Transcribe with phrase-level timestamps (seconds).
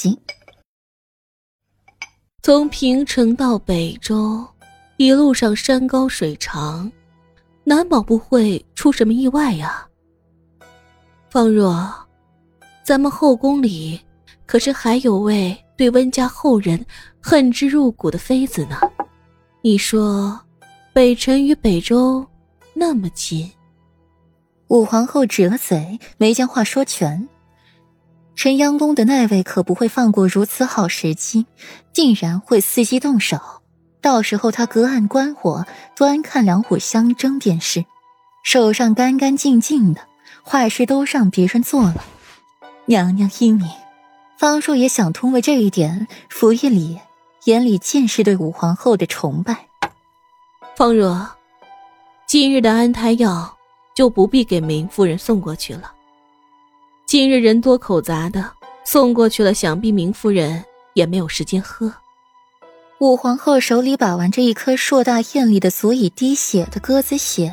[0.00, 0.18] 集。
[2.42, 4.46] 从平城到北周，
[4.96, 6.90] 一路上山高水长，
[7.64, 9.86] 难保不会出什么意外呀。
[11.28, 11.86] 方若，
[12.82, 14.00] 咱们后宫里
[14.46, 16.82] 可是还有位对温家后人
[17.20, 18.80] 恨之入骨的妃子呢。
[19.60, 20.40] 你说，
[20.94, 22.26] 北辰与北周
[22.72, 23.52] 那么近，
[24.68, 27.28] 武皇后指了嘴，没将话说全。
[28.42, 31.44] 陈阳宫的那位可不会放过如此好时机，
[31.92, 33.38] 定然会伺机动手。
[34.00, 37.84] 到时候他隔岸观火，端看两虎相争便是，
[38.42, 40.00] 手上干干净净的，
[40.42, 42.02] 坏事都让别人做了。
[42.86, 43.68] 娘娘英明，
[44.38, 46.98] 方若也想通了这一点，府尹里
[47.44, 49.66] 眼里尽是对武皇后的崇拜。
[50.74, 51.28] 方若，
[52.26, 53.54] 今日的安胎药
[53.94, 55.92] 就不必给明夫人送过去了。
[57.10, 58.52] 今日人多口杂的，
[58.84, 60.64] 送过去了，想必明夫人
[60.94, 61.92] 也没有时间喝。
[63.00, 67.52] 武皇后手里把玩着一颗硕大艳丽的、足以滴血的鸽子血，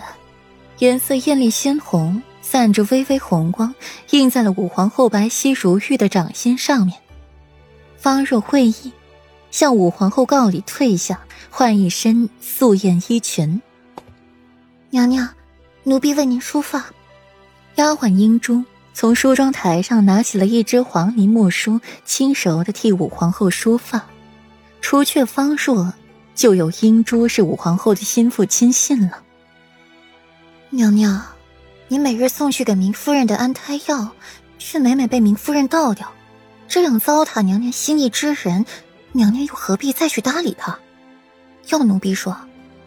[0.78, 3.74] 颜色艳丽鲜红，散着微微红光，
[4.12, 6.96] 映在了武皇后白皙如玉的掌心上面。
[7.98, 8.92] 方若会意，
[9.50, 13.60] 向武皇后告礼，退下，换一身素艳衣裙。
[14.92, 15.28] 娘娘，
[15.82, 16.86] 奴婢为您梳发。
[17.78, 18.64] 丫鬟英珠。
[19.00, 24.04] 从梳妆台上拿起了一支黄泥木梳，轻柔的替武皇后梳发。
[24.82, 25.94] 除却方若，
[26.34, 29.22] 就有英珠是武皇后的心腹亲信了。
[30.72, 31.24] 娘娘，
[31.90, 34.10] 你每日送去给明夫人的安胎药，
[34.58, 36.12] 却每每被明夫人倒掉，
[36.68, 38.66] 这样糟蹋娘娘心意之人，
[39.12, 40.80] 娘娘又何必再去搭理他？
[41.68, 42.36] 要奴婢说，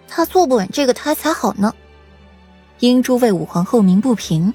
[0.09, 1.73] 她坐不稳这个胎才好呢。
[2.81, 4.53] 英珠为武皇后鸣不平。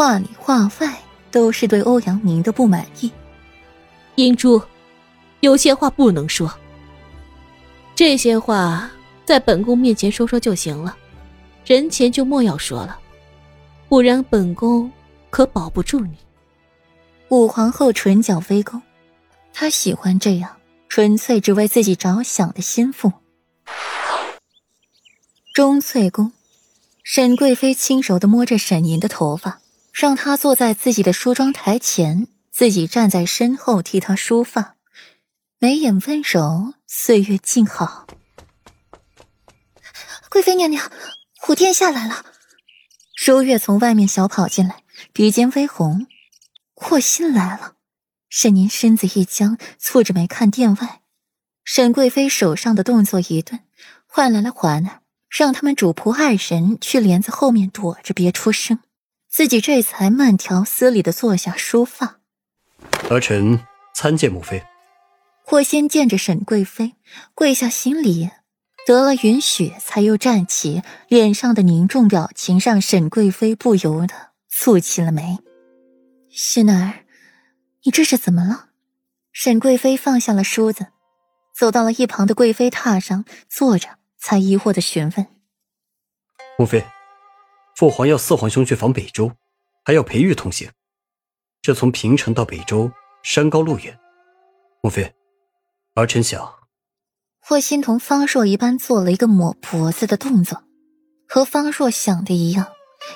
[0.00, 0.98] 话里话外
[1.30, 3.12] 都是对欧阳明的不满意。
[4.14, 4.58] 英珠，
[5.40, 6.50] 有些话不能说。
[7.94, 8.90] 这些话
[9.26, 10.96] 在本宫面前说说就行了，
[11.66, 12.98] 人前就莫要说了，
[13.90, 14.90] 不然本宫
[15.28, 16.16] 可保不住你。
[17.28, 18.80] 武皇后唇角微勾，
[19.52, 20.56] 她喜欢这样
[20.88, 23.12] 纯粹只为自己着想的心腹。
[25.52, 26.32] 钟翠宫，
[27.02, 29.60] 沈贵妃轻柔的摸着沈吟的头发。
[29.92, 34.76] 让他坐在自己的梳妆台前，自己站在身后替他梳发，
[35.58, 38.06] 眉眼温柔，岁月静好。
[40.30, 40.90] 贵妃娘娘，
[41.40, 42.24] 虎殿下来了。
[43.16, 46.06] 舒月从外面小跑进来，鼻尖微红。
[46.74, 47.74] 霍心来了。
[48.30, 51.00] 沈宁身子一僵，蹙着眉看殿外。
[51.64, 53.60] 沈贵妃手上的动作一顿，
[54.06, 58.78] 换来了华儿，让他们主仆二人去帘子后面躲着，别出声。
[59.30, 62.18] 自己这才慢条斯理的坐下梳发。
[63.08, 63.60] 儿臣
[63.94, 64.62] 参见母妃。
[65.44, 66.94] 霍先见着沈贵妃，
[67.34, 68.30] 跪下行礼，
[68.86, 74.14] 得了允许，才又站起，脸上的凝重表情让沈贵妃不由得
[74.52, 75.38] 蹙起了眉。
[76.28, 77.04] 心儿，
[77.84, 78.66] 你这是怎么了？
[79.32, 80.88] 沈贵妃放下了梳子，
[81.54, 85.26] 走到了一旁的贵妃榻上坐着，才疑惑的询问：
[86.58, 86.84] 母妃。
[87.80, 89.32] 父皇要四皇兄去访北周，
[89.86, 90.70] 还要裴玉同行。
[91.62, 92.92] 这从平城到北周，
[93.22, 93.98] 山高路远。
[94.82, 95.14] 母妃，
[95.94, 96.56] 儿臣想。
[97.40, 100.62] 霍心同方若一般做了一个抹脖子的动作，
[101.26, 102.66] 和方若想的一样，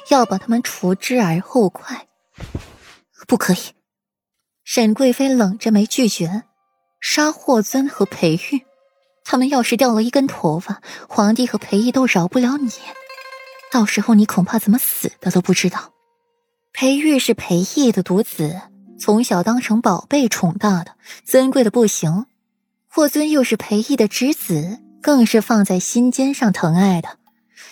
[0.09, 2.09] 要把他们除之而后快。
[3.29, 3.59] 不可以！
[4.65, 6.45] 沈贵妃冷着眉拒绝。
[7.03, 8.65] 杀霍尊和裴玉，
[9.25, 12.71] 他们要是掉了一根头发，皇帝和裴义都饶不了你。
[13.75, 15.93] 到时候你恐怕怎么死的都不知道。
[16.73, 18.61] 裴玉是裴义的独子，
[19.01, 22.27] 从小当成宝贝宠大的，尊贵的不行。
[22.87, 27.19] 霍尊又是裴义的侄子，更是放在心尖上疼爱的。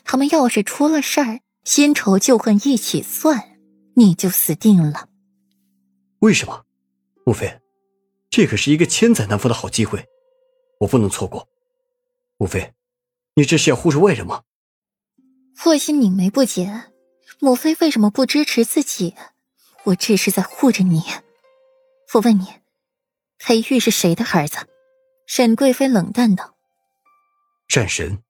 [0.02, 3.56] 他们要是出了事儿，新仇旧恨一起算，
[3.94, 5.08] 你就死定了。
[6.18, 6.64] 为什么，
[7.24, 7.60] 母妃？
[8.28, 10.04] 这可是一个千载难逢的好机会，
[10.80, 11.46] 我不能错过。
[12.38, 12.72] 母妃，
[13.36, 14.42] 你这是要护着外人吗？
[15.56, 16.92] 霍心拧眉不解，
[17.38, 19.14] 母妃为什么不支持自己？
[19.84, 21.02] 我这是在护着你。
[22.14, 22.46] 我问你，
[23.38, 24.58] 裴玉是谁的儿子？
[25.26, 26.56] 沈贵妃冷淡道
[27.68, 28.22] ：“战神，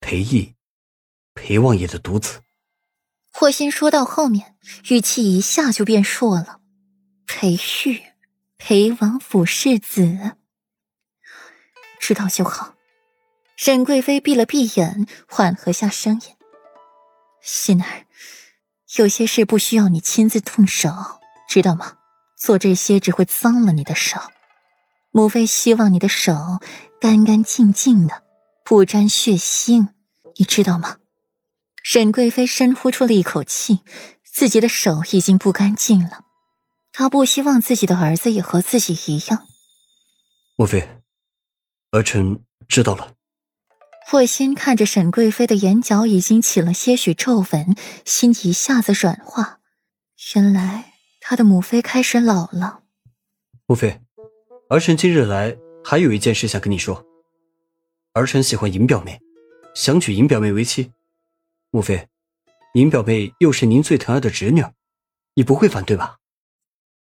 [0.00, 0.54] 裴毅，
[1.34, 2.40] 裴王爷的独子。”
[3.32, 4.56] 霍心说到后面，
[4.88, 6.60] 语气一下就变硕了
[7.26, 8.02] ：“裴玉，
[8.58, 10.36] 裴王府世子。
[12.00, 12.74] 知道就好。”
[13.62, 16.34] 沈贵妃闭了闭眼，缓和下声音
[17.44, 18.06] ：“心儿，
[18.96, 20.88] 有些事不需要你亲自动手，
[21.46, 21.98] 知道吗？
[22.38, 24.18] 做这些只会脏了你的手。
[25.10, 26.32] 母妃希望你的手
[27.02, 28.22] 干干净净的，
[28.64, 29.88] 不沾血腥，
[30.36, 30.96] 你知道吗？
[31.82, 33.80] 沈贵妃深呼出了一口气，
[34.24, 36.24] 自己的手已经不干净了，
[36.94, 39.46] 她不希望自己的儿子也和自己一样。
[40.56, 41.02] 母妃，
[41.90, 43.16] 儿臣知道了。
[44.06, 49.60] 霍心看着沈贵妃的眼角已经起了些许皱纹，心一下子软化。
[50.34, 52.80] 原来他的母妃开始老了。
[53.66, 54.00] 母妃。
[54.68, 57.04] 儿臣今日来，还有一件事想跟你说。
[58.12, 59.20] 儿臣喜欢银表妹，
[59.74, 60.92] 想娶银表妹为妻。
[61.72, 62.06] 母妃，
[62.74, 64.64] 银表妹又是您最疼爱的侄女，
[65.34, 66.19] 你不会反对吧？